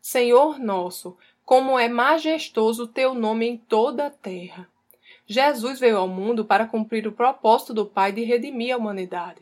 Senhor 0.00 0.58
nosso, 0.58 1.16
como 1.44 1.78
é 1.78 1.88
majestoso 1.88 2.84
o 2.84 2.88
teu 2.88 3.14
nome 3.14 3.46
em 3.46 3.56
toda 3.56 4.06
a 4.06 4.10
terra. 4.10 4.68
Jesus 5.26 5.78
veio 5.78 5.98
ao 5.98 6.08
mundo 6.08 6.44
para 6.44 6.66
cumprir 6.66 7.06
o 7.06 7.12
propósito 7.12 7.74
do 7.74 7.86
Pai 7.86 8.10
de 8.10 8.22
redimir 8.22 8.74
a 8.74 8.78
humanidade. 8.78 9.40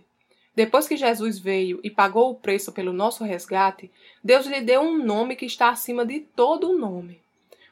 Depois 0.54 0.88
que 0.88 0.96
Jesus 0.96 1.38
veio 1.38 1.78
e 1.84 1.90
pagou 1.90 2.30
o 2.30 2.34
preço 2.34 2.72
pelo 2.72 2.92
nosso 2.92 3.22
resgate, 3.22 3.90
Deus 4.22 4.46
lhe 4.46 4.60
deu 4.60 4.80
um 4.80 4.98
nome 4.98 5.36
que 5.36 5.46
está 5.46 5.68
acima 5.68 6.04
de 6.04 6.20
todo 6.20 6.70
o 6.70 6.76
nome. 6.76 7.20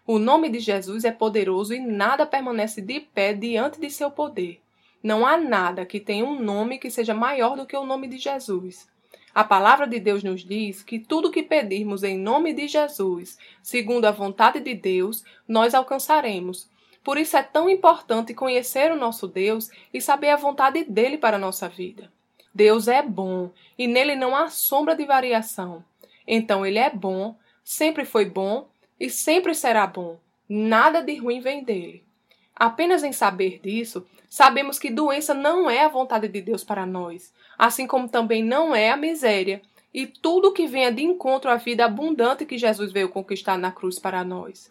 O 0.06 0.20
nome 0.20 0.48
de 0.48 0.60
Jesus 0.60 1.04
é 1.04 1.10
poderoso 1.10 1.74
e 1.74 1.80
nada 1.80 2.24
permanece 2.24 2.80
de 2.80 3.00
pé 3.00 3.34
diante 3.34 3.80
de 3.80 3.90
seu 3.90 4.08
poder. 4.08 4.60
Não 5.02 5.26
há 5.26 5.36
nada 5.36 5.84
que 5.84 5.98
tenha 5.98 6.24
um 6.24 6.40
nome 6.40 6.78
que 6.78 6.90
seja 6.90 7.12
maior 7.12 7.56
do 7.56 7.66
que 7.66 7.76
o 7.76 7.84
nome 7.84 8.06
de 8.06 8.18
Jesus. 8.18 8.88
A 9.36 9.44
palavra 9.44 9.86
de 9.86 10.00
Deus 10.00 10.24
nos 10.24 10.42
diz 10.42 10.82
que 10.82 10.98
tudo 10.98 11.30
que 11.30 11.42
pedirmos 11.42 12.02
em 12.02 12.16
nome 12.18 12.54
de 12.54 12.66
Jesus, 12.66 13.36
segundo 13.62 14.06
a 14.06 14.10
vontade 14.10 14.60
de 14.60 14.72
Deus, 14.72 15.22
nós 15.46 15.74
alcançaremos. 15.74 16.70
Por 17.04 17.18
isso 17.18 17.36
é 17.36 17.42
tão 17.42 17.68
importante 17.68 18.32
conhecer 18.32 18.90
o 18.90 18.96
nosso 18.96 19.28
Deus 19.28 19.70
e 19.92 20.00
saber 20.00 20.30
a 20.30 20.36
vontade 20.36 20.84
dele 20.84 21.18
para 21.18 21.36
a 21.36 21.38
nossa 21.38 21.68
vida. 21.68 22.10
Deus 22.54 22.88
é 22.88 23.02
bom 23.02 23.50
e 23.76 23.86
nele 23.86 24.16
não 24.16 24.34
há 24.34 24.48
sombra 24.48 24.96
de 24.96 25.04
variação. 25.04 25.84
Então 26.26 26.64
ele 26.64 26.78
é 26.78 26.88
bom, 26.88 27.36
sempre 27.62 28.06
foi 28.06 28.24
bom 28.24 28.66
e 28.98 29.10
sempre 29.10 29.54
será 29.54 29.86
bom. 29.86 30.18
Nada 30.48 31.02
de 31.02 31.14
ruim 31.16 31.40
vem 31.40 31.62
dele. 31.62 32.05
Apenas 32.58 33.04
em 33.04 33.12
saber 33.12 33.60
disso, 33.62 34.06
sabemos 34.30 34.78
que 34.78 34.90
doença 34.90 35.34
não 35.34 35.68
é 35.68 35.84
a 35.84 35.88
vontade 35.88 36.26
de 36.26 36.40
Deus 36.40 36.64
para 36.64 36.86
nós, 36.86 37.30
assim 37.58 37.86
como 37.86 38.08
também 38.08 38.42
não 38.42 38.74
é 38.74 38.90
a 38.90 38.96
miséria 38.96 39.60
e 39.92 40.06
tudo 40.06 40.52
que 40.52 40.66
venha 40.66 40.90
de 40.90 41.02
encontro 41.02 41.50
à 41.50 41.56
vida 41.56 41.84
abundante 41.84 42.44
que 42.44 42.58
Jesus 42.58 42.92
veio 42.92 43.08
conquistar 43.08 43.58
na 43.58 43.72
cruz 43.72 43.98
para 43.98 44.24
nós. 44.24 44.70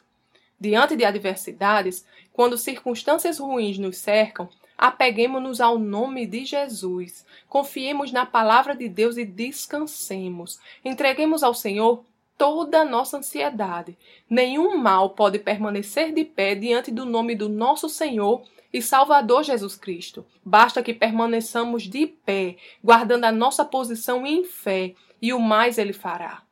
Diante 0.60 0.96
de 0.96 1.04
adversidades, 1.04 2.06
quando 2.32 2.58
circunstâncias 2.58 3.40
ruins 3.40 3.78
nos 3.78 3.98
cercam, 3.98 4.50
apeguemos-nos 4.78 5.62
ao 5.62 5.78
nome 5.78 6.26
de 6.26 6.46
Jesus, 6.46 7.26
confiemos 7.50 8.12
na 8.12 8.26
palavra 8.26 8.76
de 8.76 8.88
Deus 8.88 9.18
e 9.18 9.26
descansemos. 9.26 10.60
Entreguemos 10.84 11.44
ao 11.44 11.54
Senhor 11.54 12.04
toda 12.38 12.82
a 12.82 12.86
nossa 12.86 13.18
ansiedade. 13.18 13.98
Nenhum 14.30 14.78
mal 14.78 15.12
pode 15.12 15.40
permanecer 15.40 16.14
de 16.14 16.24
pé 16.24 16.56
diante 16.56 16.92
do 16.92 17.06
nome 17.06 17.36
do 17.36 17.50
nosso 17.50 17.90
Senhor 17.90 18.44
e 18.72 18.82
Salvador 18.82 19.44
Jesus 19.44 19.76
Cristo. 19.76 20.26
Basta 20.44 20.84
que 20.84 20.94
permaneçamos 20.94 21.84
de 21.84 22.08
pé, 22.08 22.58
guardando 22.84 23.26
a 23.26 23.32
nossa 23.32 23.64
posição 23.64 24.26
em 24.26 24.44
fé, 24.44 24.94
e 25.22 25.34
o 25.34 25.40
mais 25.40 25.78
Ele 25.78 25.94
fará. 25.94 26.44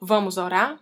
Vamos 0.00 0.38
orar? 0.38 0.80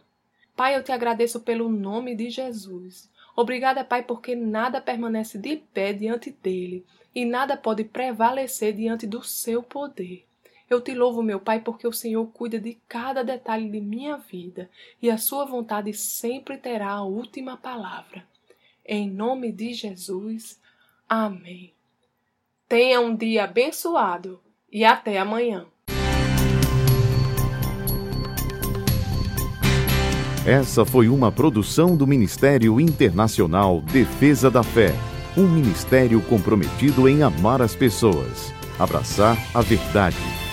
Pai, 0.54 0.76
eu 0.76 0.84
te 0.84 0.92
agradeço 0.92 1.40
pelo 1.40 1.68
nome 1.68 2.14
de 2.14 2.28
Jesus. 2.30 3.10
Obrigada, 3.34 3.82
Pai, 3.82 4.02
porque 4.02 4.36
nada 4.36 4.80
permanece 4.80 5.38
de 5.38 5.56
pé 5.56 5.92
diante 5.92 6.30
dele 6.30 6.84
e 7.14 7.24
nada 7.24 7.56
pode 7.56 7.84
prevalecer 7.84 8.74
diante 8.74 9.06
do 9.06 9.22
seu 9.22 9.62
poder. 9.62 10.26
Eu 10.70 10.80
te 10.80 10.94
louvo, 10.94 11.20
meu 11.20 11.40
Pai, 11.40 11.58
porque 11.58 11.84
o 11.84 11.92
Senhor 11.92 12.24
cuida 12.28 12.60
de 12.60 12.78
cada 12.88 13.24
detalhe 13.24 13.68
de 13.68 13.80
minha 13.80 14.16
vida 14.16 14.70
e 15.02 15.10
a 15.10 15.18
sua 15.18 15.44
vontade 15.44 15.92
sempre 15.92 16.56
terá 16.56 16.90
a 16.90 17.02
última 17.02 17.56
palavra. 17.56 18.24
Em 18.86 19.10
nome 19.10 19.50
de 19.50 19.74
Jesus. 19.74 20.60
Amém. 21.08 21.72
Tenha 22.68 23.00
um 23.00 23.16
dia 23.16 23.44
abençoado 23.44 24.40
e 24.70 24.84
até 24.84 25.18
amanhã. 25.18 25.66
Essa 30.46 30.84
foi 30.84 31.08
uma 31.08 31.32
produção 31.32 31.96
do 31.96 32.06
Ministério 32.06 32.80
Internacional 32.80 33.80
Defesa 33.80 34.48
da 34.48 34.62
Fé, 34.62 34.92
um 35.36 35.48
ministério 35.48 36.22
comprometido 36.22 37.08
em 37.08 37.24
amar 37.24 37.60
as 37.60 37.74
pessoas, 37.74 38.52
abraçar 38.78 39.36
a 39.52 39.60
verdade 39.60 40.49